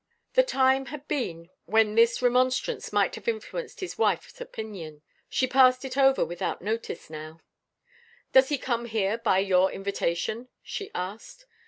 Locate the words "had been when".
0.87-1.93